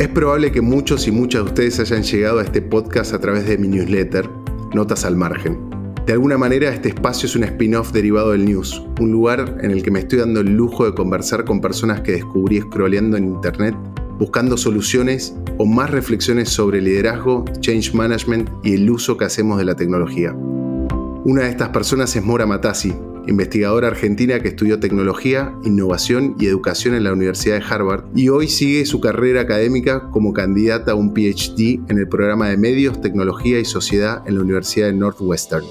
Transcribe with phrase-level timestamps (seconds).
[0.00, 3.46] Es probable que muchos y muchas de ustedes hayan llegado a este podcast a través
[3.46, 4.30] de mi newsletter,
[4.72, 5.58] Notas al Margen.
[6.06, 9.82] De alguna manera este espacio es un spin-off derivado del news, un lugar en el
[9.82, 13.74] que me estoy dando el lujo de conversar con personas que descubrí scrolleando en internet,
[14.18, 19.66] buscando soluciones o más reflexiones sobre liderazgo, change management y el uso que hacemos de
[19.66, 20.32] la tecnología.
[20.32, 22.94] Una de estas personas es Mora Matasi,
[23.26, 28.48] investigadora argentina que estudió tecnología, innovación y educación en la Universidad de Harvard y hoy
[28.48, 33.58] sigue su carrera académica como candidata a un PhD en el programa de Medios, Tecnología
[33.58, 35.64] y Sociedad en la Universidad de Northwestern.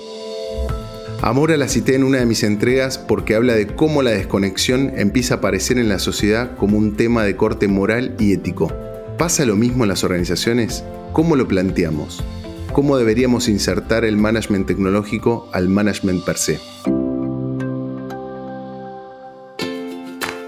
[1.22, 5.34] Amora la cité en una de mis entregas porque habla de cómo la desconexión empieza
[5.34, 8.72] a aparecer en la sociedad como un tema de corte moral y ético.
[9.18, 10.86] ¿Pasa lo mismo en las organizaciones?
[11.12, 12.24] ¿Cómo lo planteamos?
[12.72, 16.60] ¿Cómo deberíamos insertar el management tecnológico al management per se?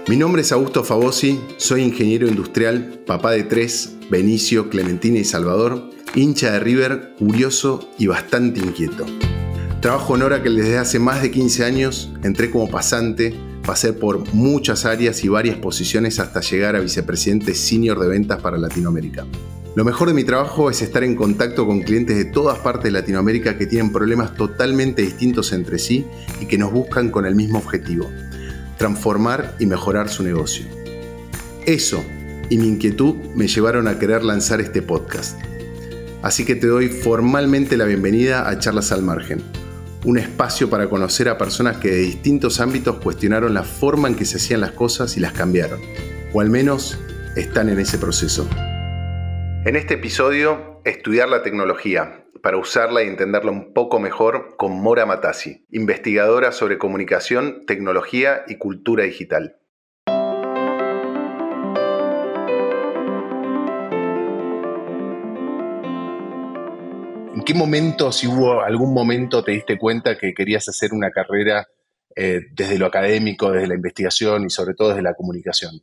[0.08, 5.90] Mi nombre es Augusto Fabosi, soy ingeniero industrial, papá de tres, Benicio, Clementina y Salvador,
[6.16, 9.06] hincha de River, curioso y bastante inquieto.
[9.80, 13.32] Trabajo en Oracle desde hace más de 15 años, entré como pasante,
[13.64, 18.58] pasé por muchas áreas y varias posiciones hasta llegar a vicepresidente senior de ventas para
[18.58, 19.24] Latinoamérica.
[19.76, 22.90] Lo mejor de mi trabajo es estar en contacto con clientes de todas partes de
[22.90, 26.04] Latinoamérica que tienen problemas totalmente distintos entre sí
[26.40, 28.10] y que nos buscan con el mismo objetivo,
[28.82, 30.66] transformar y mejorar su negocio.
[31.66, 32.04] Eso
[32.50, 35.40] y mi inquietud me llevaron a querer lanzar este podcast.
[36.20, 39.40] Así que te doy formalmente la bienvenida a Charlas al Margen,
[40.04, 44.24] un espacio para conocer a personas que de distintos ámbitos cuestionaron la forma en que
[44.24, 45.78] se hacían las cosas y las cambiaron,
[46.32, 46.98] o al menos
[47.36, 48.48] están en ese proceso.
[49.64, 55.06] En este episodio, estudiar la tecnología, para usarla y entenderla un poco mejor con Mora
[55.06, 59.58] Matasi, investigadora sobre comunicación, tecnología y cultura digital.
[67.34, 71.66] ¿En qué momento, si hubo algún momento, te diste cuenta que querías hacer una carrera
[72.14, 75.82] eh, desde lo académico, desde la investigación y sobre todo desde la comunicación?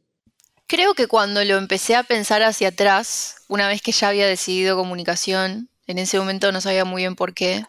[0.67, 4.77] Creo que cuando lo empecé a pensar hacia atrás, una vez que ya había decidido
[4.77, 7.65] comunicación, en ese momento no sabía muy bien por qué.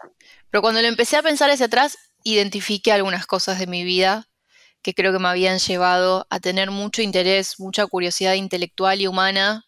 [0.51, 4.29] Pero cuando lo empecé a pensar hacia atrás, identifiqué algunas cosas de mi vida
[4.83, 9.65] que creo que me habían llevado a tener mucho interés, mucha curiosidad intelectual y humana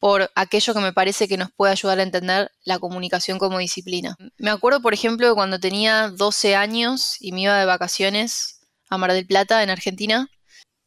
[0.00, 4.16] por aquello que me parece que nos puede ayudar a entender la comunicación como disciplina.
[4.36, 8.98] Me acuerdo, por ejemplo, que cuando tenía 12 años y me iba de vacaciones a
[8.98, 10.28] Mar del Plata, en Argentina,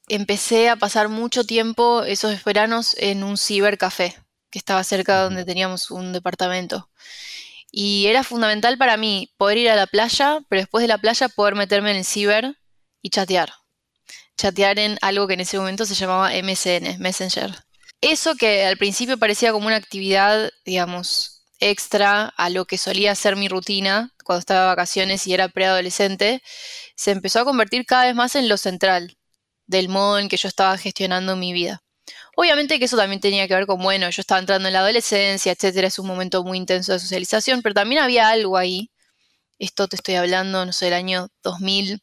[0.09, 4.22] empecé a pasar mucho tiempo esos veranos en un cibercafé
[4.53, 6.91] que estaba cerca de donde teníamos un departamento.
[7.71, 11.27] Y era fundamental para mí poder ir a la playa, pero después de la playa
[11.27, 12.55] poder meterme en el ciber
[13.01, 13.51] y chatear.
[14.37, 17.51] Chatear en algo que en ese momento se llamaba MSN, Messenger.
[17.99, 23.35] Eso que al principio parecía como una actividad, digamos, extra a lo que solía ser
[23.35, 26.43] mi rutina cuando estaba de vacaciones y era preadolescente,
[26.95, 29.17] se empezó a convertir cada vez más en lo central
[29.65, 31.82] del modo en que yo estaba gestionando mi vida.
[32.35, 35.51] Obviamente que eso también tenía que ver con, bueno, yo estaba entrando en la adolescencia,
[35.51, 38.91] etcétera, es un momento muy intenso de socialización, pero también había algo ahí.
[39.59, 42.01] Esto te estoy hablando, no sé, del año 2003,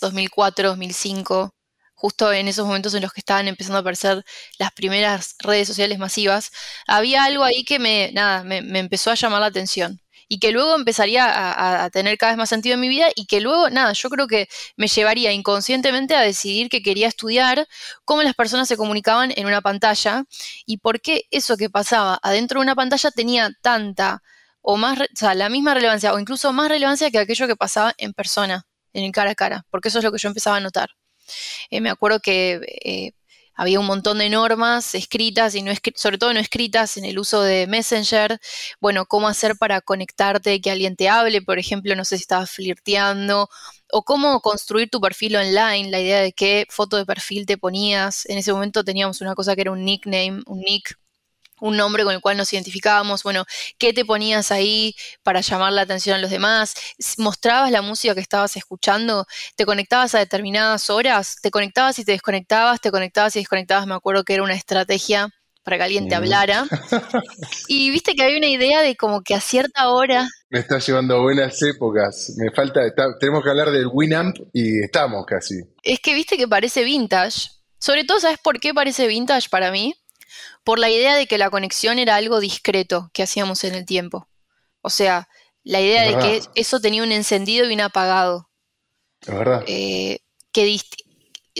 [0.00, 1.54] 2004, 2005,
[1.94, 4.24] justo en esos momentos en los que estaban empezando a aparecer
[4.58, 6.50] las primeras redes sociales masivas,
[6.86, 10.52] había algo ahí que me, nada, me, me empezó a llamar la atención y que
[10.52, 13.92] luego empezaría a, tener cada vez más sentido en mi vida y que luego, nada,
[13.94, 17.66] yo creo que me llevaría inconscientemente a decidir que quería estudiar
[18.04, 20.24] cómo las personas se comunicaban en una pantalla
[20.66, 24.22] y por qué eso que pasaba adentro de una pantalla tenía tanta
[24.60, 27.94] o más, o sea, la misma relevancia o incluso más relevancia que aquello que pasaba
[27.96, 30.60] en persona, en el cara a cara, porque eso es lo que yo empezaba a
[30.60, 30.90] notar.
[31.70, 33.12] Eh, me acuerdo que eh,
[33.58, 37.42] había un montón de normas escritas y no sobre todo no escritas en el uso
[37.42, 38.40] de Messenger.
[38.80, 42.50] Bueno, cómo hacer para conectarte, que alguien te hable, por ejemplo, no sé si estabas
[42.52, 43.48] flirteando,
[43.92, 48.26] o cómo construir tu perfil online, la idea de qué foto de perfil te ponías.
[48.26, 50.96] En ese momento teníamos una cosa que era un nickname, un nick
[51.60, 53.44] un nombre con el cual nos identificábamos, bueno,
[53.78, 56.74] qué te ponías ahí para llamar la atención a los demás,
[57.16, 59.26] mostrabas la música que estabas escuchando,
[59.56, 63.94] te conectabas a determinadas horas, te conectabas y te desconectabas, te conectabas y desconectabas, me
[63.94, 65.28] acuerdo que era una estrategia
[65.68, 66.66] para que alguien te hablara.
[67.68, 70.26] Y viste que había una idea de como que a cierta hora...
[70.48, 72.80] Me está llevando a buenas épocas, me falta,
[73.20, 75.56] tenemos que hablar del Winamp y estamos casi.
[75.82, 79.94] Es que viste que parece vintage, sobre todo, ¿sabes por qué parece vintage para mí?
[80.68, 84.28] Por la idea de que la conexión era algo discreto que hacíamos en el tiempo.
[84.82, 85.26] O sea,
[85.64, 88.50] la idea de que eso tenía un encendido y un apagado.
[89.22, 89.64] Es verdad.
[89.66, 90.20] Eh,
[90.52, 90.78] que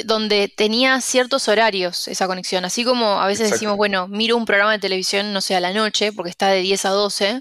[0.04, 2.66] donde tenía ciertos horarios esa conexión.
[2.66, 5.72] Así como a veces decimos, bueno, miro un programa de televisión, no sé, a la
[5.72, 7.40] noche, porque está de 10 a 12.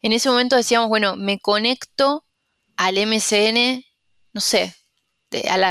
[0.00, 2.24] En ese momento decíamos, bueno, me conecto
[2.78, 3.84] al MCN,
[4.32, 4.74] no sé,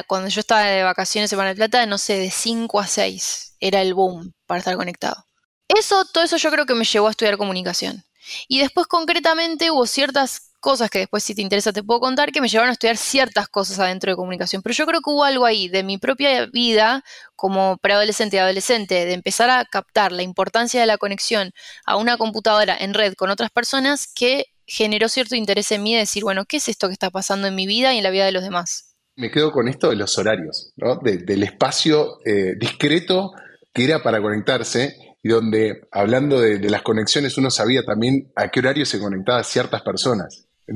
[0.07, 3.56] cuando yo estaba de vacaciones en Mar del Plata, no sé, de 5 a 6
[3.60, 5.25] era el boom para estar conectado.
[5.68, 8.04] Eso, todo eso yo creo que me llevó a estudiar comunicación.
[8.48, 12.39] Y después concretamente hubo ciertas cosas que después si te interesa te puedo contar que
[12.39, 14.62] me llevaron a estudiar ciertas cosas adentro de comunicación.
[14.62, 17.04] Pero yo creo que hubo algo ahí de mi propia vida
[17.36, 21.51] como preadolescente y adolescente, de empezar a captar la importancia de la conexión
[21.86, 26.00] a una computadora en red con otras personas que generó cierto interés en mí de
[26.00, 28.25] decir, bueno, ¿qué es esto que está pasando en mi vida y en la vida
[28.25, 28.93] de los demás?
[29.15, 30.95] Me quedo con esto de los horarios, ¿no?
[30.98, 33.31] del espacio eh, discreto
[33.74, 38.60] que era para conectarse y donde, hablando de, las conexiones, uno sabía también a qué
[38.60, 40.45] horario se conectaban ciertas personas.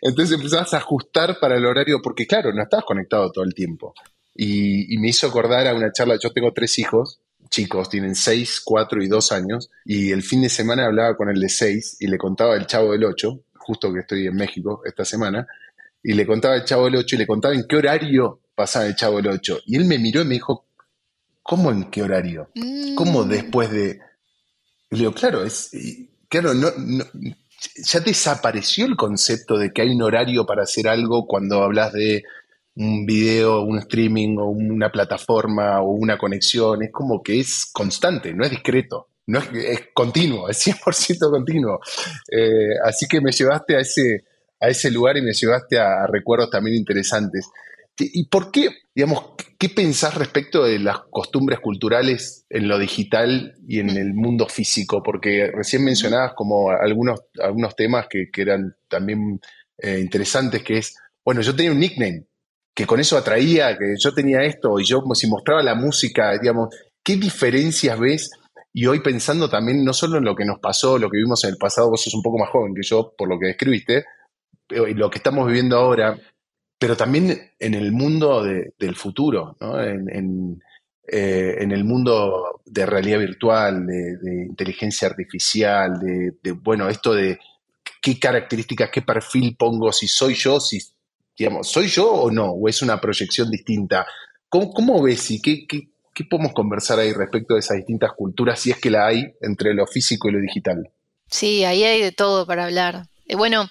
[0.00, 3.94] Entonces, empezabas a ajustar para el horario, porque claro, no estabas conectado todo el tiempo.
[4.34, 9.02] Y, me hizo acordar a una charla, yo tengo tres hijos, chicos, tienen seis, cuatro
[9.02, 12.16] y dos años, y el fin de semana hablaba con el de seis y le
[12.16, 15.46] contaba el chavo del ocho, justo que estoy en México esta semana,
[16.02, 18.96] y le contaba el chavo del ocho y le contaba en qué horario pasaba el
[18.96, 19.58] chavo del ocho.
[19.66, 20.66] Y él me miró y me dijo,
[21.42, 22.50] ¿cómo en qué horario?
[22.96, 23.28] ¿Cómo mm.
[23.28, 24.00] después de...?
[24.90, 25.70] Y le digo, claro, es...
[26.28, 26.70] Claro, no,
[27.76, 32.24] ya desapareció el concepto de que hay un horario para hacer algo cuando hablas de
[32.74, 36.82] un video, un streaming o una plataforma o una conexión.
[36.82, 39.08] Es como que es constante, no es discreto.
[39.26, 41.80] No es, es continuo, es 100% continuo.
[42.30, 44.24] Eh, así que me llevaste a ese,
[44.62, 47.50] a ese lugar y me llevaste a recuerdos también interesantes.
[47.98, 53.80] ¿Y por qué, digamos, qué pensás respecto de las costumbres culturales en lo digital y
[53.80, 55.02] en el mundo físico?
[55.02, 59.40] Porque recién mencionabas como algunos, algunos temas que, eran también
[59.78, 62.24] eh, interesantes, que es, bueno, yo tenía un nickname,
[62.74, 66.74] que con eso atraía, que yo tenía esto, y yo si mostraba la música, digamos,
[67.02, 68.30] ¿qué diferencias ves?
[68.72, 71.50] Y hoy pensando también no solo en lo que nos pasó, lo que vimos en
[71.50, 74.04] el pasado, vos sos un poco más joven que yo, por lo que describiste,
[74.72, 76.18] lo que estamos viviendo ahora,
[76.78, 80.60] pero también en el mundo del futuro, en,
[81.06, 87.38] eh, en, el mundo de realidad virtual, de, inteligencia artificial, de, bueno, esto de
[88.00, 90.80] qué características, qué perfil pongo, si soy yo, si,
[91.36, 92.50] digamos, ¿soy yo o no?
[92.52, 94.06] ¿O es una proyección distinta?
[94.48, 98.90] ¿Cómo, ves y qué podemos conversar ahí respecto de esas distintas culturas, si es que
[98.90, 100.90] la hay, entre lo físico y lo digital?
[101.32, 103.06] Sí, ahí hay de todo para hablar.
[103.26, 103.68] Eh, bueno,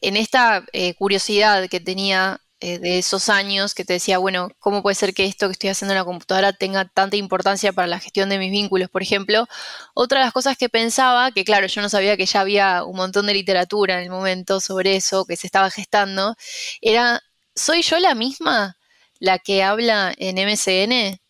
[0.00, 4.82] en esta eh, curiosidad que tenía eh, de esos años, que te decía, bueno, ¿cómo
[4.82, 8.00] puede ser que esto que estoy haciendo en la computadora tenga tanta importancia para la
[8.00, 9.46] gestión de mis vínculos, por ejemplo?
[9.94, 12.96] Otra de las cosas que pensaba, que claro, yo no sabía que ya había un
[12.96, 16.36] montón de literatura en el momento sobre eso, que se estaba gestando,
[16.80, 17.22] era,
[17.54, 18.76] ¿soy yo la misma
[19.20, 21.20] la que habla en MCN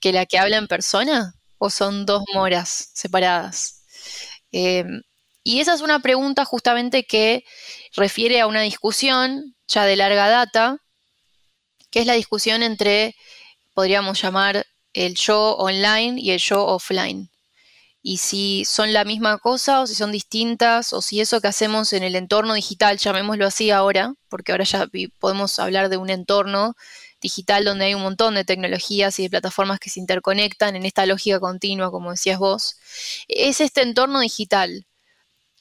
[0.00, 1.34] que la que habla en persona?
[1.58, 3.82] ¿O son dos moras separadas?
[4.52, 5.02] Em,
[5.44, 7.44] y esa es una pregunta justamente que
[7.96, 10.78] refiere a una discusión ya de larga data,
[11.90, 13.16] que es la discusión entre,
[13.74, 17.30] podríamos llamar, el yo online y el yo offline.
[18.02, 21.92] Y si son la misma cosa o si son distintas o si eso que hacemos
[21.92, 24.86] en el entorno digital, llamémoslo así ahora, porque ahora ya
[25.18, 26.76] podemos hablar de un entorno
[27.20, 31.04] digital donde hay un montón de tecnologías y de plataformas que se interconectan en esta
[31.06, 32.76] lógica continua, como decías vos,
[33.26, 34.86] es este entorno digital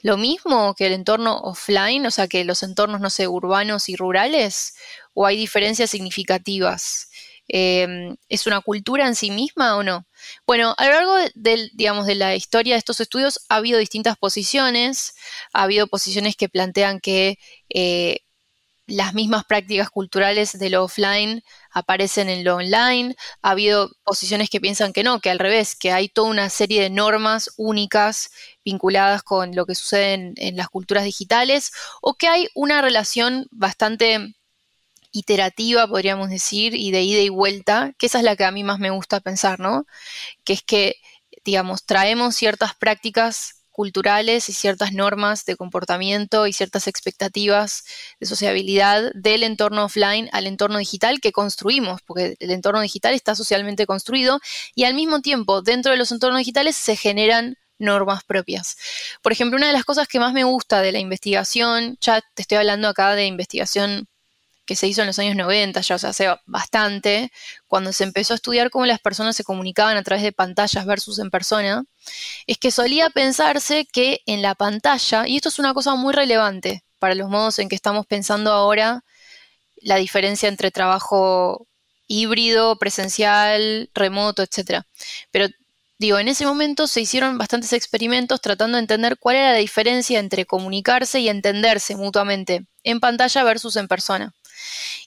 [0.02, 3.96] lo mismo que el entorno offline, o sea, que los entornos, no sé, urbanos y
[3.96, 4.76] rurales,
[5.14, 7.10] o hay diferencias significativas?
[7.48, 10.08] Em, ¿Es una cultura en sí misma o no?
[10.48, 14.18] Bueno, a lo largo de, digamos, de la historia de estos estudios ha habido distintas
[14.18, 15.16] posiciones,
[15.54, 17.38] ha habido posiciones que plantean que
[17.70, 18.25] eh,
[18.88, 23.16] las mismas prácticas culturales de lo offline aparecen en lo online.
[23.42, 26.82] Ha habido posiciones que piensan que no, que al revés, que hay toda una serie
[26.82, 28.32] de normas únicas
[28.64, 34.36] vinculadas con lo que sucede en, las culturas digitales, o que hay una relación bastante
[35.12, 38.64] iterativa, podríamos decir, y de ida y vuelta, que esa es la que a mí
[38.64, 39.86] más me gusta pensar, ¿no?
[40.44, 40.98] Que es que,
[41.44, 47.84] digamos, traemos ciertas prácticas culturales y ciertas normas de comportamiento y ciertas expectativas
[48.22, 53.36] de sociabilidad del entorno offline al entorno digital que construimos, porque el entorno digital está
[53.36, 54.40] socialmente construido
[54.76, 58.78] y al mismo tiempo dentro de los entornos digitales se generan normas propias.
[59.22, 62.44] Por ejemplo, una de las cosas que más me gusta de la investigación, ya te
[62.44, 64.08] estoy hablando acá de investigación
[64.66, 67.32] que se hizo en los años 90, ya o sea, hace bastante,
[67.68, 71.20] cuando se empezó a estudiar cómo las personas se comunicaban a través de pantallas versus
[71.20, 71.86] en persona,
[72.48, 76.84] es que solía pensarse que en la pantalla, y esto es una cosa muy relevante
[77.00, 79.04] para los modos en que estamos pensando ahora
[79.78, 81.68] la diferencia entre trabajo
[82.08, 84.84] híbrido, presencial, remoto, etc.
[85.32, 85.48] Pero
[85.98, 90.20] digo, en ese momento se hicieron bastantes experimentos tratando de entender cuál era la diferencia
[90.20, 94.34] entre comunicarse y entenderse mutuamente en pantalla versus en persona.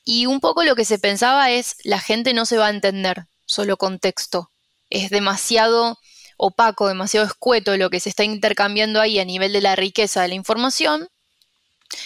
[0.05, 3.27] Y un poco lo que se pensaba es, la gente no se va a entender
[3.47, 4.51] solo con texto.
[4.91, 5.99] Es demasiado
[6.37, 10.29] opaco, demasiado escueto lo que se está intercambiando ahí a nivel de la riqueza de
[10.29, 11.09] la información.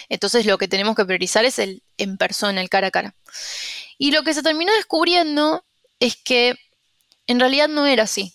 [0.09, 3.15] Entonces lo que tenemos que priorizar es el en persona, el cara a cara.
[3.99, 5.65] Y lo que se terminó descubriendo
[6.01, 6.57] es que
[7.27, 8.35] en realidad no era así.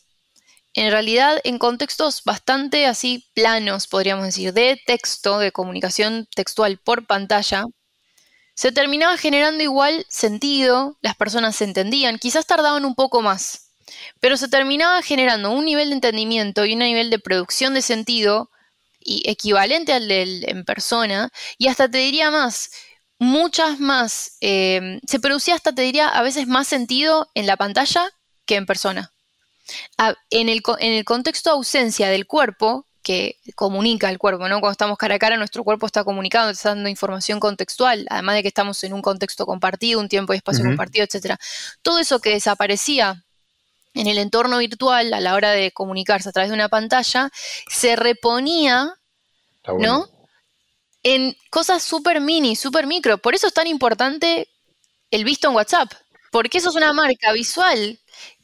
[0.74, 7.08] En realidad, en contextos bastante así planos, podríamos decir, de texto, de comunicación textual por
[7.08, 7.66] pantalla,
[8.58, 13.70] se terminaba generando igual sentido, las personas se entendían, quizás tardaban un poco más,
[14.20, 18.50] pero se terminaba generando un nivel de entendimiento y un nivel de producción de sentido
[19.00, 22.72] y equivalente al del en persona, y hasta te diría más,
[23.20, 28.10] muchas más, eh, se producía hasta te diría a veces más sentido en la pantalla
[28.48, 29.14] que en persona.
[30.32, 34.60] en, el, en el contexto de ausencia del cuerpo, que comunica el cuerpo, ¿no?
[34.60, 38.42] Cuando estamos cara a cara, nuestro cuerpo está comunicando, está dando información contextual, además de
[38.42, 41.38] que estamos en un contexto compartido, un tiempo y espacio compartido, etc.
[41.82, 43.24] Todo eso que desaparecía
[43.94, 47.32] en el entorno virtual a la hora de comunicarse a través de una pantalla,
[47.70, 48.94] se reponía,
[49.80, 50.10] ¿no?
[51.02, 53.20] En cosas súper mini, súper micro.
[53.20, 54.50] Por eso es tan importante
[55.12, 55.94] el visto en WhatsApp,
[56.30, 57.98] porque eso es una marca visual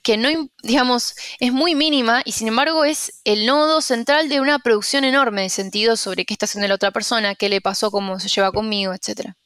[0.04, 0.30] que no,
[0.62, 5.44] digamos, es muy mínima y sin embargo es el nodo central de una producción enorme
[5.44, 8.52] de sentido sobre qué está haciendo la otra persona, qué le pasó, cómo se lleva
[8.52, 9.38] conmigo, etcétera.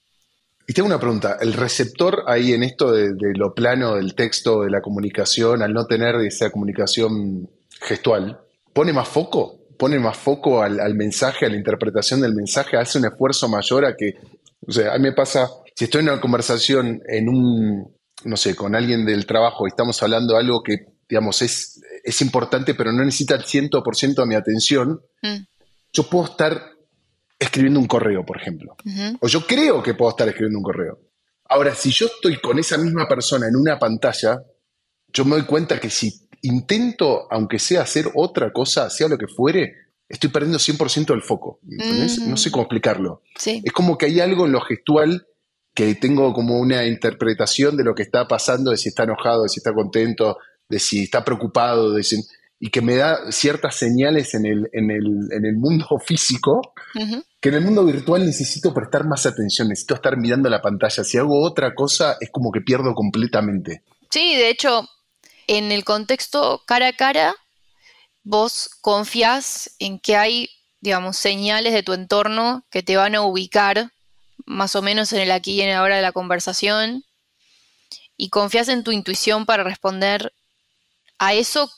[0.70, 4.70] Y tengo una pregunta, ¿el receptor ahí en esto de, lo plano del texto, de
[4.70, 7.50] la comunicación, al no tener esa comunicación
[7.80, 8.42] gestual,
[8.74, 9.62] pone más foco?
[9.78, 12.76] ¿Pone más foco al, mensaje, a la interpretación del mensaje?
[12.76, 14.16] ¿Hace un esfuerzo mayor a que,
[14.68, 18.56] o sea, a mí me pasa, si estoy en una conversación en un, no sé,
[18.56, 22.92] con alguien del trabajo y estamos hablando de algo que, digamos, es, es importante, pero
[22.92, 25.38] no necesita el 100% de mi atención, mm.
[25.94, 26.72] yo puedo estar
[27.40, 28.76] escribiendo un correo, por ejemplo.
[29.22, 31.00] O yo creo que puedo estar escribiendo un correo.
[31.50, 34.42] Ahora, si yo estoy con esa misma persona en una pantalla,
[35.14, 39.28] yo me doy cuenta que si intento, aunque sea hacer otra cosa, sea lo que
[39.28, 39.74] fuere,
[40.10, 41.60] estoy perdiendo 100% el foco.
[41.62, 43.22] No sé cómo explicarlo.
[43.64, 45.27] Es como que hay algo en lo gestual
[45.78, 49.50] que tengo como una interpretación de lo que está pasando, de si está enojado, de
[49.50, 52.18] si está contento, de si está preocupado, de si
[52.60, 56.74] y que me da ciertas señales en el, en el, mundo físico,
[57.40, 61.04] que en el mundo virtual necesito prestar más atención, necesito estar mirando la pantalla.
[61.04, 63.84] Si hago otra cosa, es como que pierdo completamente.
[64.10, 64.90] Sí, de hecho,
[65.46, 67.36] en el contexto cara a cara,
[68.24, 70.50] vos confías en que hay,
[70.82, 73.92] digamos, señales de tu entorno que te van a ubicar
[74.46, 77.04] más o menos en el aquí y en el ahora de la conversación,
[78.18, 80.34] y confías en tu intuición para responder
[81.20, 81.72] a eso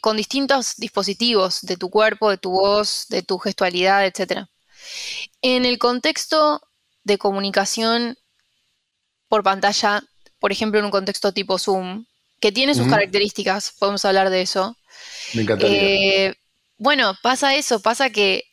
[0.00, 4.46] con distintos dispositivos de tu cuerpo, de tu voz, de tu gestualidad, etc.
[5.42, 6.62] En el contexto
[7.04, 8.16] de comunicación
[9.28, 10.02] por pantalla,
[10.38, 12.06] por ejemplo, en un contexto tipo Zoom,
[12.40, 14.76] que tiene sus características, podemos hablar de eso.
[15.34, 15.78] Me encantaría.
[15.82, 16.34] Eh,
[16.78, 18.44] bueno, pasa eso, pasa que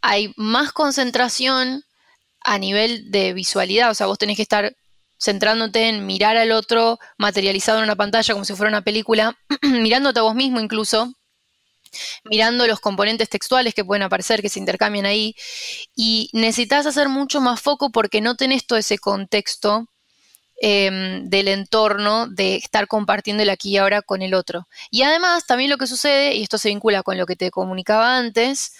[0.00, 1.84] hay más concentración
[2.46, 4.74] a nivel de visualidad, o sea, vos tenés que estar
[5.20, 10.20] centrándote en mirar al otro materializado en una pantalla como si fuera una película, mirándote
[10.20, 11.12] a vos mismo incluso,
[12.24, 15.34] mirando los componentes textuales que pueden aparecer, que se intercambian ahí,
[15.96, 19.88] y necesitas hacer mucho más foco porque no tenés todo ese contexto
[20.62, 24.68] em, del entorno de estar compartiendo el aquí y ahora con el otro.
[24.92, 28.16] Y además, también lo que sucede, y esto se vincula con lo que te comunicaba
[28.18, 28.72] antes,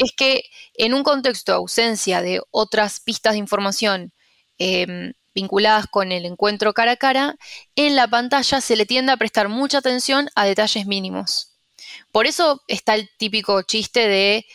[0.00, 4.12] es que en un contexto de ausencia de otras pistas de información,
[4.58, 7.36] em, vinculadas con el encuentro cara a cara,
[7.76, 11.52] en la pantalla se le tiende a prestar mucha atención a detalles mínimos.
[12.12, 14.46] Por eso está el típico chiste de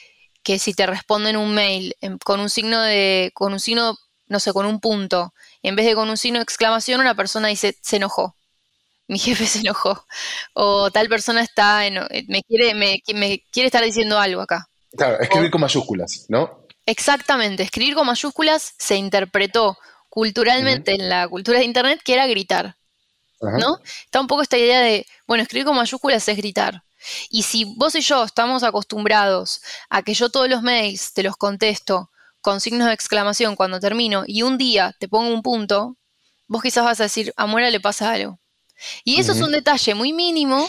[0.44, 3.98] que si te responden un mail con un signo de, con un signo,
[4.28, 5.34] no sé, con un punto,
[5.64, 8.36] en vez de con un signo de exclamación, una persona dice, se enojó.
[9.08, 10.06] Mi jefe se enojó.
[10.54, 11.82] O tal persona está,
[12.28, 13.02] me quiere, me,
[13.52, 14.70] quiere estar diciendo algo acá.
[14.98, 16.66] Claro, escribir con mayúsculas, ¿no?
[16.86, 19.78] Exactamente, escribir con mayúsculas se interpretó
[20.10, 22.76] culturalmente en la cultura de Internet, que era gritar.
[23.42, 23.80] ¿No?
[24.06, 26.84] Está un poco esta idea de, bueno, escribir con mayúsculas es gritar.
[27.30, 31.36] Y si vos y yo estamos acostumbrados a que yo todos los mails te los
[31.36, 32.10] contesto
[32.42, 35.98] con signos de exclamación cuando termino y un día te pongo un punto,
[36.48, 38.40] vos quizás vas a decir, a Mora le pasa algo.
[39.04, 40.68] Y eso es un detalle muy mínimo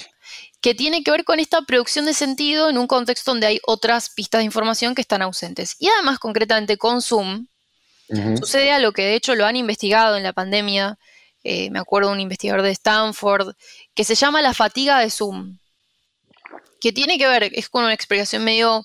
[0.66, 4.10] que tiene que ver con esta producción de sentido en un contexto donde hay otras
[4.10, 5.76] pistas de información que están ausentes.
[5.78, 7.46] Y además, concretamente con Zoom,
[8.08, 10.98] Sucede algo que de hecho lo han investigado en la pandemia
[11.44, 13.54] eh, me acuerdo de un investigador de Stanford,
[13.94, 15.58] que se llama la fatiga de Zoom,
[16.80, 18.84] que tiene que ver, es con una explicación medio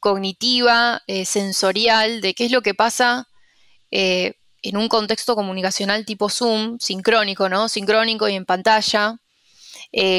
[0.00, 3.28] cognitiva, eh, sensorial, de qué es lo que pasa
[3.92, 7.68] eh, en un contexto comunicacional tipo Zoom, sincrónico, ¿no?
[7.68, 9.18] Sincrónico y en pantalla,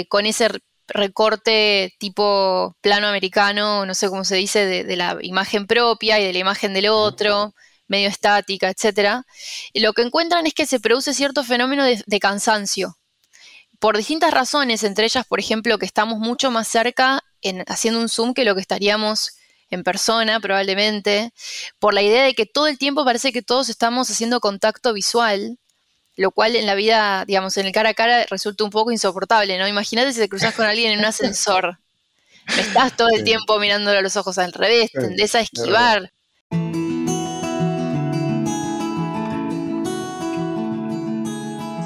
[0.07, 0.47] con ese
[0.93, 6.33] recorte tipo plano americano, no sé cómo se dice, de, la imagen propia y de
[6.33, 7.53] la imagen del otro,
[7.87, 9.23] medio estática, etc.
[9.73, 12.97] Y lo que encuentran es que se produce cierto fenómeno de, cansancio.
[13.79, 18.07] Por distintas razones, entre ellas, por ejemplo, que estamos mucho más cerca en, haciendo un
[18.07, 19.31] zoom que lo que estaríamos
[19.69, 21.33] en persona, probablemente,
[21.79, 25.57] por la idea de que todo el tiempo parece que todos estamos haciendo contacto visual,
[26.15, 29.57] lo cual en la vida, digamos, en el cara a cara resulta un poco insoportable,
[29.57, 29.67] ¿no?
[29.67, 31.79] Imagínate si te cruzas con alguien en un ascensor.
[32.57, 36.11] Estás todo el tiempo mirándole a los ojos al revés, tendés a esquivar.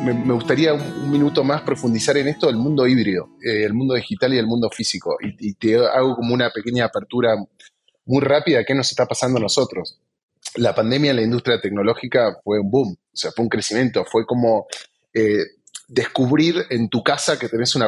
[0.03, 4.33] Me, gustaría un, minuto más profundizar en esto del mundo híbrido, eh, el mundo digital
[4.33, 5.17] y el mundo físico.
[5.21, 7.35] Y, y, te hago como una pequeña apertura
[8.05, 9.99] muy rápida qué nos está pasando a nosotros
[10.55, 14.25] la pandemia en la industria tecnológica fue un boom, o sea, fue un crecimiento, fue
[14.25, 14.67] como
[15.13, 15.43] eh,
[15.87, 17.87] descubrir en tu casa que tenés una,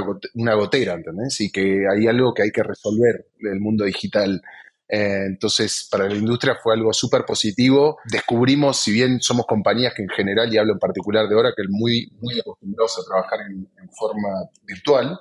[0.55, 1.41] gotera, ¿entendés?
[1.41, 4.41] Y que hay algo que hay que resolver del mundo digital.
[4.87, 7.97] Eh, entonces, para la industria fue algo súper positivo.
[8.05, 11.63] Descubrimos, si bien somos compañías que en general, y hablo en particular de ahora, que
[11.69, 14.29] muy, muy acostumbrados a trabajar en, forma
[14.63, 15.19] virtual,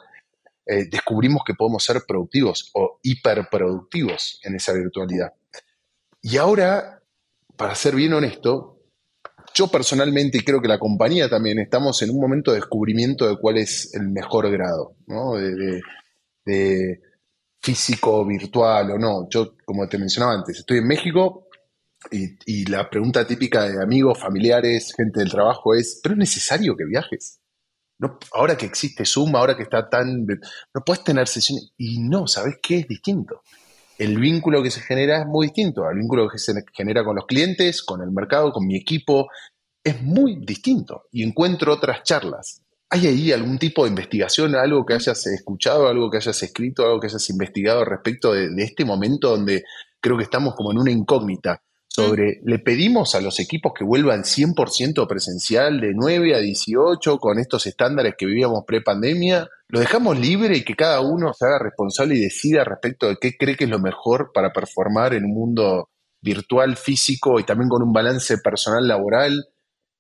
[0.67, 5.33] eh, descubrimos que podemos ser productivos o hiperproductivos en esa virtualidad.
[6.23, 6.98] Y ahora
[7.59, 8.79] para ser bien honesto,
[9.53, 13.37] yo personalmente y creo que la compañía también estamos en un momento de descubrimiento de
[13.37, 15.35] cuál es el mejor grado, ¿no?
[15.35, 17.01] De,
[17.61, 19.29] físico, virtual o no.
[19.29, 21.49] Yo, como te mencionaba antes, estoy en México
[22.11, 26.85] y, la pregunta típica de amigos, familiares, gente del trabajo es, ¿pero es necesario que
[26.85, 27.41] viajes?
[27.99, 30.25] No, ahora que existe Zoom, ahora que está tan...
[30.25, 31.73] No puedes tener sesiones.
[31.77, 32.79] Y no, ¿sabes qué?
[32.79, 33.43] Es distinto
[33.99, 37.27] el vínculo que se genera es muy distinto al vínculo que se genera con los
[37.27, 39.29] clientes, con el mercado, con mi equipo.
[39.83, 42.63] Es muy distinto y encuentro otras charlas.
[42.91, 47.01] ¿Hay ahí algún tipo de investigación, algo que hayas escuchado, algo que hayas escrito, algo
[47.01, 49.65] que hayas investigado respecto de, de este momento donde
[50.01, 51.61] creo que estamos como en una incógnita?
[51.99, 57.39] Sobre, le pedimos a los equipos que vuelvan 100% presencial de 9 a 18 con
[57.39, 62.15] estos estándares que vivíamos pre-pandemia, lo dejamos libre y que cada uno se haga responsable
[62.15, 65.91] y decida respecto de qué cree que es lo mejor para performar en un mundo
[66.21, 69.47] virtual, físico y también con un balance personal laboral.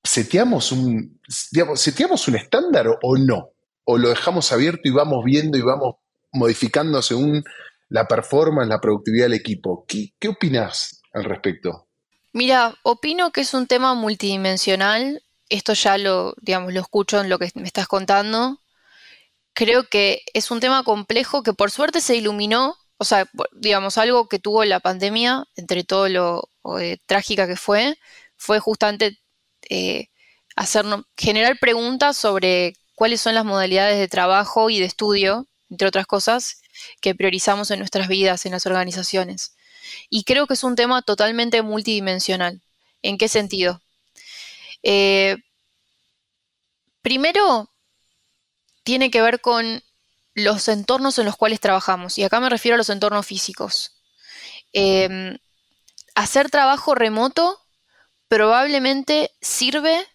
[0.02, 1.20] ¿Seteamos un,
[1.52, 3.50] digamos, ¿seteamos un estándar o no?
[3.84, 5.96] ¿O lo dejamos abierto y vamos viendo y vamos
[6.32, 7.42] modificando según
[7.88, 9.84] la performance, la productividad del equipo?
[9.88, 11.87] ¿Qué, qué opinas al respecto?
[12.32, 15.22] Mira, opino que es un tema multidimensional.
[15.48, 18.60] Esto ya lo, digamos, lo escucho en lo que me estás contando.
[19.54, 24.28] Creo que es un tema complejo que por suerte se iluminó, o sea, digamos, algo
[24.28, 27.98] que tuvo la pandemia, entre todo lo eh, trágica que fue,
[28.36, 29.18] fue justamente
[29.70, 30.08] eh,
[31.16, 36.60] generar preguntas sobre cuáles son las modalidades de trabajo y de estudio, entre otras cosas,
[37.00, 39.56] que priorizamos en nuestras vidas, en las organizaciones.
[40.10, 42.60] Y creo que es un tema totalmente multidimensional.
[43.02, 43.82] ¿En qué sentido?
[44.82, 45.36] Eh,
[47.02, 47.70] primero,
[48.84, 49.82] tiene que ver con
[50.34, 52.18] los entornos en los cuales trabajamos.
[52.18, 54.00] Y acá me refiero a los entornos físicos.
[54.72, 55.38] Em,
[56.14, 57.58] hacer trabajo remoto
[58.28, 60.06] probablemente sirve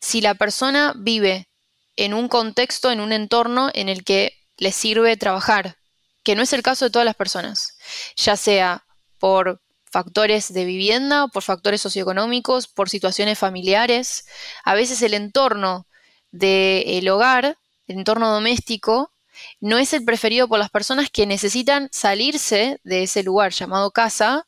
[0.00, 1.48] si la persona vive
[1.96, 5.76] en un contexto, en un entorno en el que le sirve trabajar,
[6.24, 7.76] que no es el caso de todas las personas,
[8.16, 8.84] ya sea
[9.22, 14.26] por factores de vivienda, por factores socioeconómicos, por situaciones familiares.
[14.64, 15.86] A veces el entorno
[16.32, 17.56] del hogar,
[17.86, 19.12] el entorno doméstico,
[19.60, 24.44] no es el preferido por las personas que necesitan salirse de ese lugar llamado casa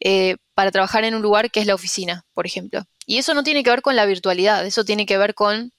[0.00, 2.84] eh, para trabajar en un lugar que es la oficina, por ejemplo.
[3.04, 5.70] Y eso no tiene que ver con la virtualidad, eso tiene que ver con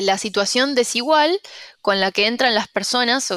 [0.00, 1.38] la situación desigual
[1.82, 3.32] con la que entran las personas,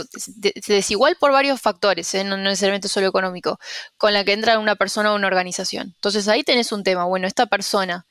[0.68, 2.24] desigual por varios factores, ¿eh?
[2.24, 3.60] no, necesariamente solo económico,
[3.98, 5.94] con la que entra una persona o una organización.
[5.96, 8.06] Entonces ahí tenés un tema, bueno, esta persona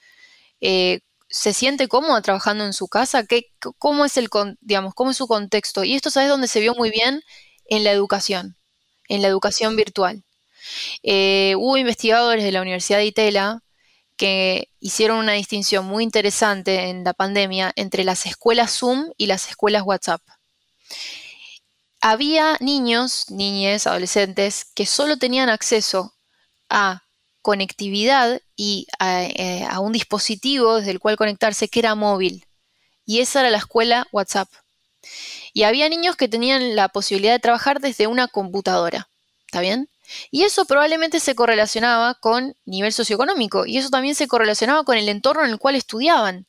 [0.60, 3.46] eh, se siente cómoda trabajando en su casa, ¿Qué,
[3.78, 4.28] cómo, es el,
[4.60, 5.84] digamos, ¿cómo es su contexto?
[5.84, 7.22] Y esto, ¿sabes dónde se vio muy bien?
[7.66, 8.56] En la educación,
[9.08, 10.22] en la educación virtual.
[11.02, 13.63] Eh, hubo investigadores de la Universidad de Itela
[14.16, 19.48] que hicieron una distinción muy interesante en la pandemia entre las escuelas Zoom y las
[19.48, 20.22] escuelas WhatsApp.
[22.00, 26.14] Había niños, niñas, adolescentes que solo tenían acceso
[26.68, 27.02] a
[27.42, 32.46] conectividad y a, eh, un dispositivo desde el cual conectarse que era móvil.
[33.06, 34.48] y esa era la escuela WhatsApp.
[35.52, 39.08] Y había niños que tenían la posibilidad de trabajar desde una computadora.
[39.46, 39.88] ¿Está bien?
[40.30, 45.08] Y eso probablemente se correlacionaba con nivel socioeconómico y eso también se correlacionaba con el
[45.08, 46.46] entorno en el cual estudiaban.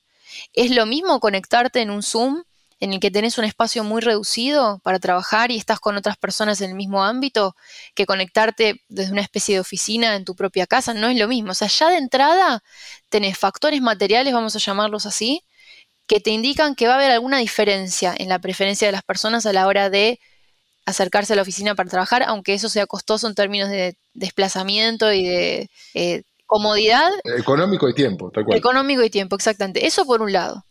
[0.53, 2.43] Es lo mismo conectarte en un Zoom
[2.79, 6.59] en el que tenés un espacio muy reducido para trabajar y estás con otras personas
[6.61, 7.55] en el mismo ámbito
[7.93, 11.51] que conectarte desde una especie de oficina en tu propia casa, no es lo mismo.
[11.51, 12.63] O sea, ya de entrada
[13.09, 15.41] tenés factores materiales, vamos a llamarlos así,
[16.07, 19.45] que te indican que va a haber alguna diferencia en la preferencia de las personas
[19.45, 20.19] a la hora de
[20.85, 25.25] acercarse a la oficina para trabajar, aunque eso sea costoso en términos de desplazamiento y
[25.25, 27.11] de eh, comodidad.
[27.23, 28.57] Económico y tiempo, tal cual.
[28.57, 29.85] Económico y tiempo, exactamente.
[29.85, 30.63] Eso por un lado.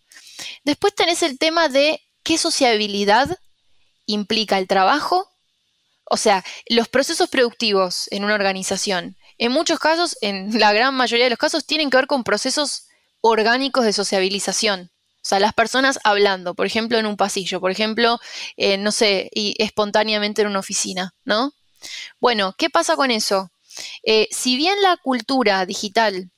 [0.64, 3.36] Después tenés el tema de qué sociabilidad
[4.06, 5.30] implica el trabajo,
[6.04, 9.16] o sea, los procesos productivos en una organización.
[9.38, 12.86] En muchos casos, en la gran mayoría de los casos, tienen que ver con procesos
[13.20, 14.90] orgánicos de sociabilización.
[15.24, 18.20] O sea, las personas hablando, por ejemplo, en un pasillo, por ejemplo,
[18.58, 21.54] eh, no sé, y espontáneamente en una oficina, ¿no?
[22.20, 23.50] Bueno, ¿qué pasa con eso?
[24.02, 26.30] Eh, si bien la cultura digital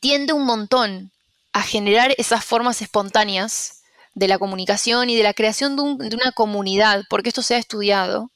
[0.00, 1.12] tiende un montón
[1.52, 3.82] a generar esas formas espontáneas
[4.14, 8.30] de la comunicación y de la creación de, una comunidad, porque esto se ha estudiado,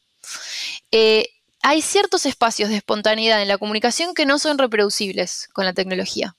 [0.91, 1.31] eh,
[1.63, 6.37] hay ciertos espacios de espontaneidad en la comunicación que no son reproducibles con la tecnología.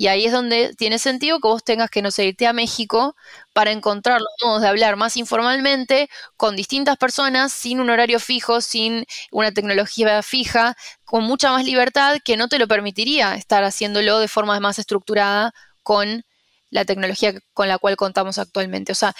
[0.00, 3.14] Y ahí es donde tiene sentido que vos tengas que, no sé, irte a México
[3.52, 6.08] para encontrar los modos de hablar más informalmente
[6.38, 12.16] con distintas personas, sin un horario fijo, sin una tecnología fija, con mucha más libertad
[12.24, 16.24] que no te lo permitiría estar haciéndolo de forma más estructurada con
[16.70, 18.92] la tecnología con la cual contamos actualmente.
[18.92, 19.14] O sea,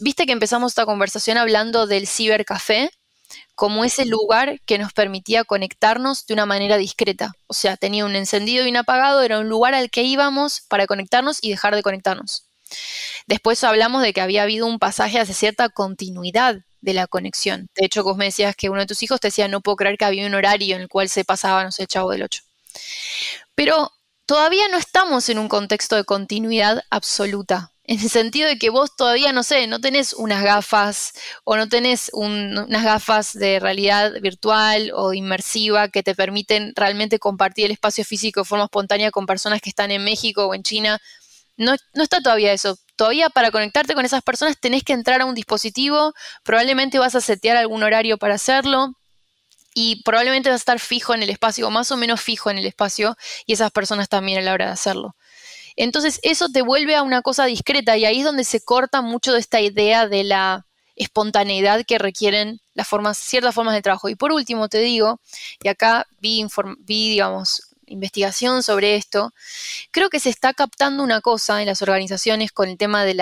[0.00, 2.90] viste que empezamos esta conversación hablando del cibercafé
[3.54, 7.32] como ese lugar que nos permitía conectarnos de una manera discreta.
[7.46, 10.86] O sea, tenía un encendido y un apagado, era un lugar al que íbamos para
[10.86, 12.46] conectarnos y dejar de conectarnos.
[13.26, 17.68] Después hablamos de que había habido un pasaje hacia cierta continuidad de la conexión.
[17.74, 19.98] De hecho, vos me decías que uno de tus hijos te decía, no puedo creer
[19.98, 22.42] que había un horario en el cual se pasaba, no sé, el chavo del 8.
[23.54, 23.92] Pero
[24.26, 27.72] todavía no estamos en un contexto de continuidad absoluta.
[27.88, 31.12] En el sentido de que vos todavía, no sé, no tenés unas gafas
[31.44, 37.66] o no tenés unas gafas de realidad virtual o inmersiva que te permiten realmente compartir
[37.66, 40.98] el espacio físico de forma espontánea con personas que están en México o en China.
[41.56, 42.76] No, no está todavía eso.
[42.96, 47.20] Todavía para conectarte con esas personas tenés que entrar a un dispositivo, probablemente vas a
[47.20, 48.94] setear algún horario para hacerlo
[49.74, 52.58] y probablemente vas a estar fijo en el espacio o más o menos fijo en
[52.58, 55.14] el espacio y esas personas también a la hora de hacerlo.
[55.76, 59.32] Entonces eso te vuelve a una cosa discreta y ahí es donde se corta mucho
[59.32, 62.60] de esta idea de la espontaneidad que requieren
[63.14, 64.08] ciertas formas de trabajo.
[64.08, 65.20] Y por último te digo,
[65.62, 66.44] y acá vi,
[67.86, 69.32] investigación sobre esto,
[69.90, 73.14] creo que se está captando una cosa en las organizaciones con el tema de,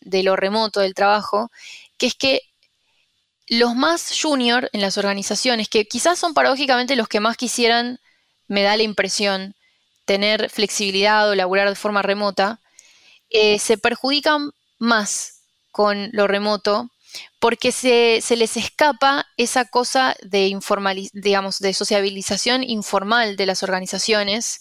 [0.00, 1.50] de lo remoto del trabajo,
[1.98, 2.42] que es que
[3.46, 8.00] los más junior en las organizaciones, que quizás son paradójicamente los que más quisieran,
[8.48, 9.54] me da la impresión,
[10.04, 12.60] tener flexibilidad o laburar de forma remota,
[13.30, 15.40] eh, se perjudican más
[15.70, 16.90] con lo remoto
[17.38, 20.58] porque se, les escapa esa cosa de,
[21.20, 24.60] de sociabilización informal de las organizaciones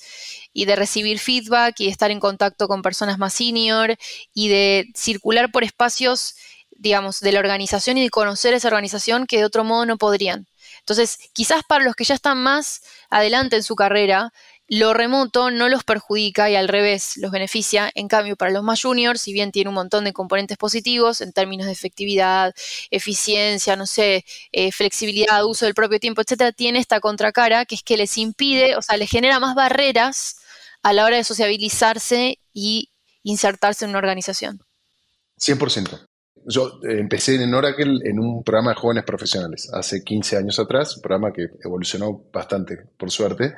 [0.53, 3.97] y de recibir feedback y de estar en contacto con personas más senior
[4.33, 6.35] y de circular por espacios
[6.75, 10.47] digamos, de la organización y de conocer esa organización que de otro modo no podrían.
[10.79, 14.33] Entonces, quizás para los que ya están más adelante en su carrera,
[14.67, 17.91] lo remoto no los perjudica y al revés los beneficia.
[17.95, 21.33] En cambio, para los más juniors, si bien tiene un montón de componentes positivos en
[21.33, 22.55] términos de efectividad,
[22.89, 27.83] eficiencia, no sé, eh, flexibilidad, uso del propio tiempo, etcétera, tiene esta contracara que es
[27.83, 30.37] que les impide, o sea, les genera más barreras
[30.81, 32.89] a la hora de sociabilizarse y
[33.23, 34.61] insertarse en una organización.
[35.39, 36.07] 100%.
[36.45, 40.97] Yo eh, empecé en Oracle en un programa de jóvenes profesionales hace 15 años atrás,
[40.97, 43.53] un programa que evolucionó bastante, por suerte.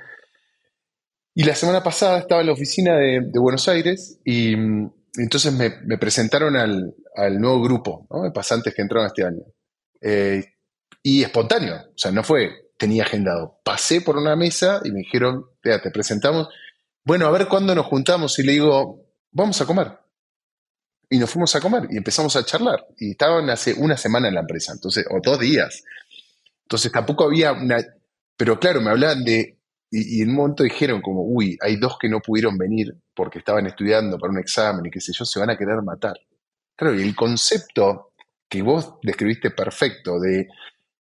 [1.36, 5.98] Y la semana pasada estaba en la oficina de, Buenos Aires y mm, entonces me,
[5.98, 6.96] presentaron al,
[7.40, 9.44] nuevo grupo de pasantes que entraron este año.
[10.02, 10.44] Eh,
[11.04, 13.60] y espontáneo, o sea, no fue, tenía agendado.
[13.64, 16.48] Pasé por una mesa y me dijeron, te presentamos.
[17.04, 18.40] Bueno, a ver cuándo nos juntamos.
[18.40, 19.92] Y le digo, vamos a comer
[21.10, 22.86] y nos fuimos a comer y empezamos a charlar.
[22.98, 25.84] Y estaban hace una semana en la empresa, entonces, o dos días.
[26.64, 27.84] Entonces tampoco había una.
[28.38, 29.55] Pero claro, me hablaban de.
[29.98, 33.66] Y, en un momento dijeron, como, uy, hay dos que no pudieron venir porque estaban
[33.66, 36.16] estudiando para un examen y qué sé yo, se van a querer matar.
[36.76, 38.12] Claro, y el concepto
[38.50, 40.48] que vos describiste perfecto de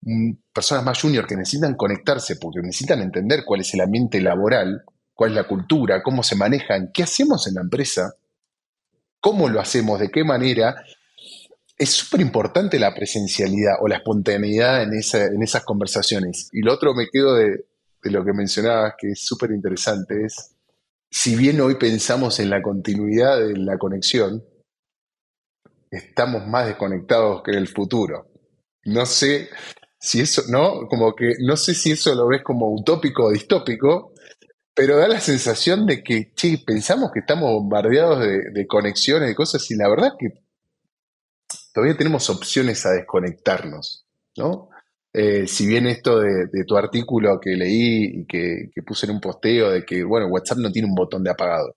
[0.02, 4.84] mm, personas más junior que necesitan conectarse porque necesitan entender cuál es el ambiente laboral,
[5.14, 8.14] cuál es la cultura, cómo se manejan, qué hacemos en la empresa
[9.24, 10.84] cómo lo hacemos, de qué manera,
[11.78, 16.50] es súper importante la presencialidad o la espontaneidad en, en esas conversaciones.
[16.52, 17.64] Y lo otro me quedo de,
[18.04, 20.56] de lo que mencionabas, que es súper interesante, es,
[21.10, 24.44] si bien hoy pensamos en la continuidad de la conexión,
[25.90, 28.28] estamos más desconectados que en el futuro.
[28.86, 29.50] No sé
[30.00, 30.88] si eso, ¿no?
[30.88, 34.14] Como que no sé si eso lo ves como utópico o distópico,
[34.74, 39.70] pero da la sensación de que, che, pensamos que estamos bombardeados de, conexiones, de cosas,
[39.70, 40.30] y la verdad que
[41.74, 44.70] todavía tenemos opciones a desconectarnos, ¿no?
[45.16, 49.70] Eh, si bien esto de, tu artículo que leí y que, puse en un posteo
[49.70, 51.76] de que, bueno, WhatsApp no tiene un botón de apagado,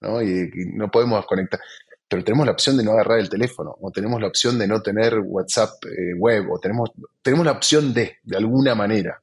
[0.00, 0.20] ¿no?
[0.20, 1.60] Y, no podemos desconectar,
[2.08, 4.82] pero tenemos la opción de no agarrar el teléfono, o tenemos la opción de no
[4.82, 6.90] tener WhatsApp eh, web, o tenemos,
[7.22, 9.22] tenemos la opción de, de alguna manera.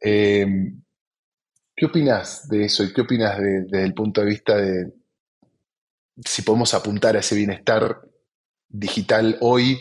[0.00, 0.82] Em,
[1.76, 4.92] ¿Qué opinas de eso y qué opinas desde el punto de vista de
[6.24, 8.02] si podemos apuntar a ese bienestar
[8.68, 9.78] digital hoy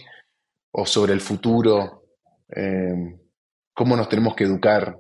[0.71, 2.07] o sobre el futuro?
[2.49, 3.19] Em,
[3.73, 4.97] ¿Cómo nos tenemos que educar?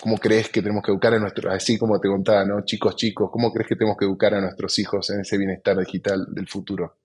[0.00, 2.62] ¿Cómo crees que tenemos que educar a nuestros, así como te contaba, ¿no?
[2.64, 6.26] Chicos, chicos, ¿cómo crees que tenemos que educar a nuestros hijos en ese bienestar digital
[6.28, 6.98] del futuro?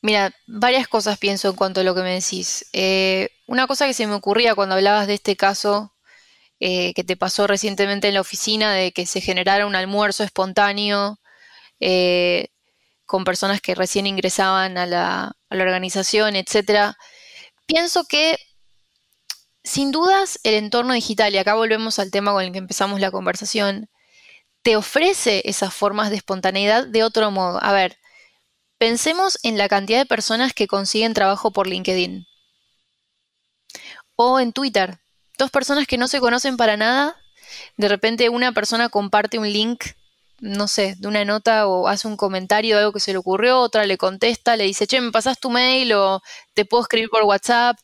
[0.00, 2.66] Mira, varias cosas pienso en cuanto a lo que me decís.
[2.72, 5.92] Eh, una cosa que se me ocurría cuando hablabas de este caso
[6.60, 11.18] eh, que te pasó recientemente en la oficina, de que se generara un almuerzo espontáneo
[11.80, 12.48] eh,
[13.06, 16.96] con personas que recién ingresaban a la, a la organización, etcétera.
[17.66, 18.38] Pienso que
[19.68, 23.10] sin dudas, el entorno digital, y acá volvemos al tema con el que empezamos la
[23.10, 23.88] conversación,
[24.62, 27.62] te ofrece esas formas de espontaneidad de otro modo.
[27.62, 27.98] A ver,
[28.78, 32.26] pensemos en la cantidad de personas que consiguen trabajo por LinkedIn
[34.16, 34.98] o en Twitter.
[35.36, 37.16] Dos personas que no se conocen para nada,
[37.76, 39.84] de repente una persona comparte un link,
[40.40, 43.60] no sé, de una nota o hace un comentario de algo que se le ocurrió,
[43.60, 46.22] otra le contesta, le dice, che, me pasas tu mail o
[46.54, 47.76] te puedo escribir por WhatsApp,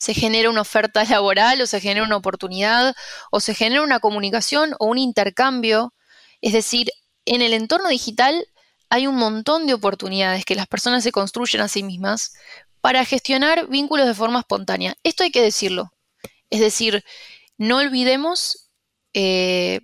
[0.00, 2.96] se genera una oferta laboral o se genera una oportunidad
[3.30, 5.94] o se genera una comunicación o un intercambio.
[6.40, 6.90] Es decir,
[7.26, 8.46] en el entorno digital
[8.88, 12.32] hay un montón de oportunidades que las personas se construyen a sí mismas
[12.80, 14.96] para gestionar vínculos de forma espontánea.
[15.04, 15.92] Esto hay que decirlo.
[16.48, 17.04] Es decir,
[17.58, 18.70] no olvidemos,
[19.12, 19.80] eh,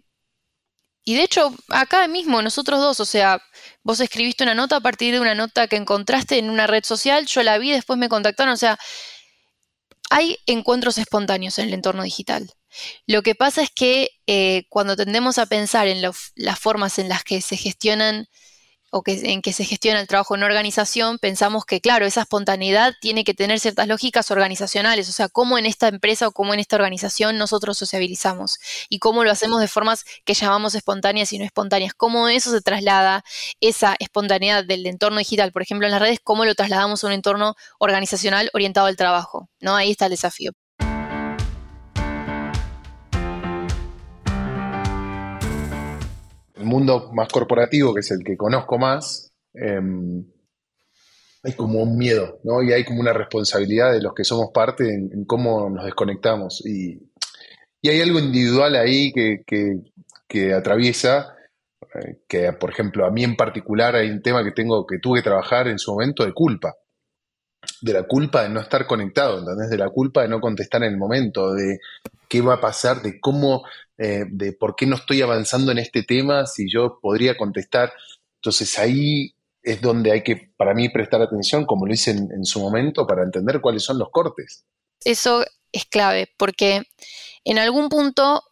[1.05, 3.41] y de hecho, acá mismo, nosotros dos, o sea,
[3.83, 7.27] vos escribiste una nota a partir de una nota que encontraste en una red social,
[7.27, 8.79] yo la vi, después me contactaron, o sea,
[10.11, 12.51] hay encuentros espontáneos en el entorno digital.
[13.07, 17.25] Lo que pasa es que eh, cuando tendemos a pensar en las formas en las
[17.25, 18.27] que se gestionan
[18.91, 22.23] o que, en que se gestiona el trabajo en una organización, pensamos que, claro, esa
[22.23, 26.55] espontaneidad tiene que tener ciertas lógicas organizacionales, o sea, cómo en esta empresa o cómo
[26.55, 31.39] en esta organización nosotros sociabilizamos y cómo lo hacemos de formas que llamamos espontáneas y
[31.39, 33.25] no espontáneas, cómo eso se traslada,
[33.61, 37.13] esa espontaneidad del entorno digital, por ejemplo, en las redes, cómo lo trasladamos a un
[37.13, 39.77] entorno organizacional orientado al trabajo, ¿no?
[39.77, 40.53] Ahí está el desafío.
[46.67, 50.25] Mundo más corporativo, que es el que conozco más, em,
[51.47, 52.63] hay como un miedo, ¿no?
[52.63, 56.65] Y hay como una responsabilidad de los que somos parte en, cómo nos desconectamos.
[56.67, 57.01] Y,
[57.89, 61.37] hay algo individual ahí que, atraviesa,
[61.95, 65.21] eh, que por ejemplo a mí en particular hay un tema que tengo, que tuve
[65.21, 66.75] que trabajar en su momento de culpa.
[67.81, 69.71] De la culpa de no estar conectado, ¿entendés?
[69.71, 71.79] De la culpa de no contestar en el momento, de
[72.29, 73.63] qué va a pasar, de cómo
[73.99, 77.93] eh, de por qué no estoy avanzando en este tema si yo podría contestar.
[78.37, 82.61] Entonces ahí es donde hay que, para mí, prestar atención, como lo hice en, su
[82.61, 84.65] momento, para entender cuáles son los cortes.
[85.05, 86.83] Eso es clave, porque
[87.45, 88.45] en algún punto,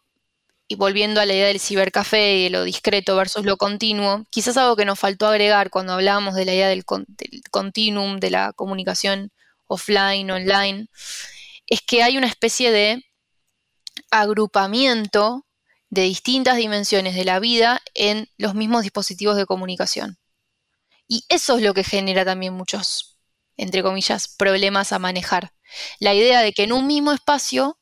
[0.67, 4.57] y volviendo a la idea del cibercafé y de lo discreto versus lo continuo, quizás
[4.57, 8.51] algo que nos faltó agregar cuando hablábamos de la idea del, del continuum, de la
[8.51, 9.31] comunicación
[9.67, 10.87] offline, online,
[11.67, 13.05] es que hay una especie de
[14.21, 15.45] agrupamiento
[15.89, 20.17] de distintas dimensiones de la vida en los mismos dispositivos de comunicación.
[21.07, 23.19] Y eso es lo que genera también muchos,
[23.57, 25.51] entre comillas, problemas a manejar.
[25.99, 27.77] La idea de que en un mismo espacio,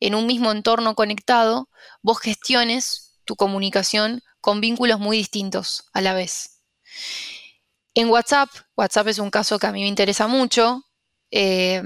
[0.00, 1.70] en un mismo entorno conectado,
[2.02, 6.60] vos gestiones tu comunicación con vínculos muy distintos a la vez.
[7.94, 10.82] En WhatsApp, WhatsApp es un caso que a mí me interesa mucho,
[11.30, 11.82] eh,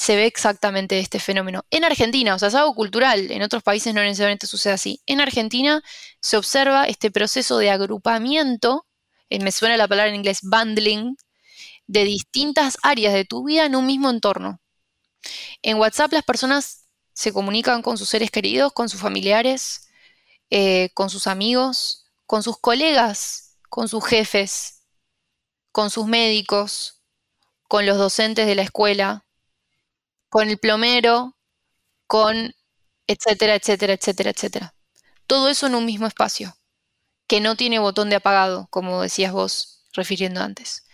[0.00, 1.66] se ve exactamente este fenómeno.
[1.68, 5.02] En Argentina, o sea, es algo cultural, en otros países no necesariamente sucede así.
[5.04, 5.82] En Argentina
[6.22, 8.86] se observa este proceso de agrupamiento,
[9.28, 11.16] eh, me suena la palabra en inglés bundling,
[11.86, 14.58] de distintas áreas de tu vida en un mismo entorno.
[15.60, 19.90] En WhatsApp las personas se comunican con sus seres queridos, con sus familiares,
[20.48, 24.80] eh, con sus amigos, con sus colegas, con sus jefes,
[25.72, 27.02] con sus médicos,
[27.68, 29.26] con los docentes de la escuela,
[30.30, 31.36] con el plomero,
[32.06, 32.54] con
[33.06, 34.74] etcétera, etcétera, etcétera, etcétera.
[35.26, 36.56] Todo eso en un mismo espacio,
[37.26, 40.84] que no tiene botón de apagado, como decías vos refiriendo antes.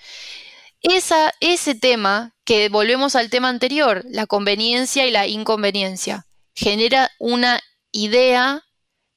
[0.83, 7.61] Esa, ese tema, que volvemos al tema anterior, la conveniencia y la inconveniencia, genera una
[7.93, 8.63] idea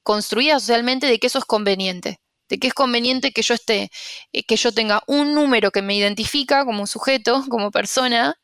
[0.02, 3.90] construida socialmente de que eso es conveniente, de que es conveniente que yo esté,
[4.32, 8.36] eh, que yo tenga un número que me identifica como sujeto, como persona,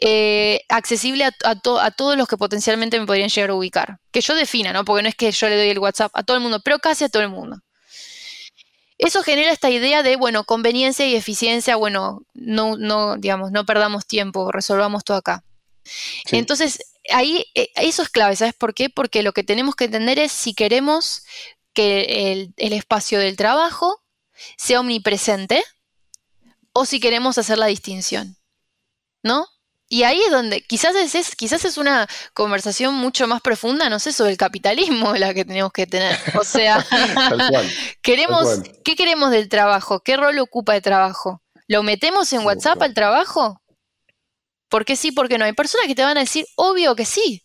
[0.00, 3.98] eh, accesible a, a, todos los que potencialmente me podrían llegar a ubicar.
[4.10, 4.84] Que yo defina, ¿no?
[4.84, 7.04] Porque no es que yo le doy el WhatsApp a todo el mundo, pero casi
[7.04, 7.58] a todo el mundo.
[8.98, 14.06] Eso genera esta idea de, bueno, conveniencia y eficiencia, bueno, no, no, digamos, no perdamos
[14.06, 15.44] tiempo, resolvamos todo acá.
[16.32, 16.80] Entonces,
[17.10, 18.90] ahí eh, eso es clave, ¿sabes por qué?
[18.90, 21.24] Porque lo que tenemos que entender es si queremos
[21.72, 24.02] que el, el espacio del trabajo
[24.56, 25.64] sea omnipresente
[26.72, 28.36] o si queremos hacer la distinción,
[29.22, 29.46] ¿no?
[29.90, 34.12] Y ahí es donde quizás es, quizás es una conversación mucho más profunda, no sé,
[34.12, 36.16] sobre el capitalismo la que tenemos que tener.
[36.38, 36.84] O sea,
[38.02, 40.00] queremos, ¿qué queremos del trabajo?
[40.00, 41.42] ¿Qué rol ocupa el trabajo?
[41.66, 43.60] ¿Lo metemos en WhatsApp al trabajo?
[44.68, 45.12] ¿Por qué sí?
[45.12, 45.44] Porque no.
[45.44, 47.42] Hay personas que te van a decir, obvio que sí.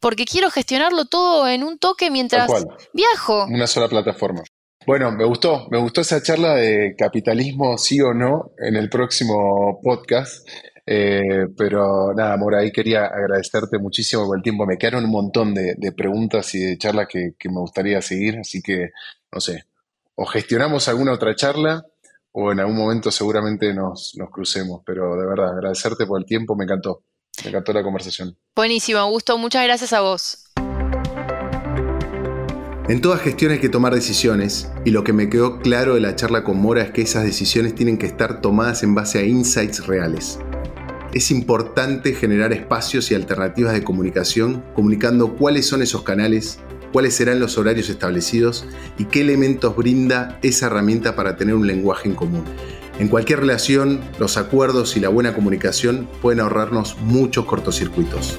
[0.00, 2.50] Porque quiero gestionarlo todo en un toque mientras
[2.92, 3.44] viajo.
[3.46, 4.42] Una sola plataforma.
[4.86, 9.78] Bueno, me gustó, me gustó esa charla de capitalismo sí o no en el próximo
[9.82, 10.48] podcast.
[10.86, 14.66] Eh, pero nada, amor, ahí quería agradecerte muchísimo por el tiempo.
[14.66, 18.90] Me quedaron un montón de, preguntas y de charlas que, me gustaría seguir, así que,
[19.32, 19.64] no sé,
[20.14, 21.84] o gestionamos alguna otra charla
[22.32, 26.54] o en algún momento seguramente nos, nos crucemos, pero de verdad, agradecerte por el tiempo,
[26.54, 27.02] me encantó,
[27.42, 28.36] me encantó la conversación.
[28.54, 30.46] Buenísimo, Augusto, muchas gracias a vos.
[32.88, 36.16] En toda gestión hay que tomar decisiones y lo que me quedó claro de la
[36.16, 39.86] charla con Mora es que esas decisiones tienen que estar tomadas en base a insights
[39.86, 40.40] reales
[41.12, 46.60] es importante generar espacios y alternativas de comunicación, comunicando cuáles son esos canales,
[46.92, 48.64] cuáles serán los horarios establecidos
[48.96, 52.44] y qué elementos brinda esa herramienta para tener un lenguaje en común.
[53.00, 58.38] En cualquier relación, los acuerdos y la buena comunicación pueden ahorrarnos muchos cortocircuitos.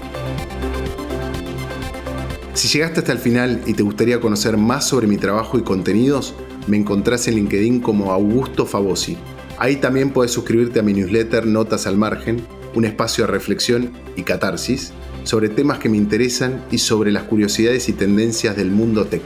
[2.54, 6.36] Si llegaste hasta el final y te gustaría conocer más sobre mi trabajo y contenidos,
[6.68, 9.18] me encontrás en LinkedIn como Augusto Fabosi.
[9.58, 12.42] Ahí también puedes suscribirte a mi newsletter Notas al Margen
[12.76, 17.90] un espacio de reflexión y catarsis sobre temas que me interesan y sobre las curiosidades
[17.90, 19.22] y tendencias del mundo tech.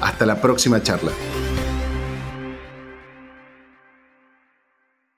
[0.00, 1.12] Hasta la próxima charla.